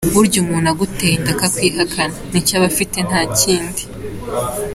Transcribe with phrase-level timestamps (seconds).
[0.13, 3.81] Burya umuntu aguteye inda akakwihakana, nicyo aba afite nta kindi.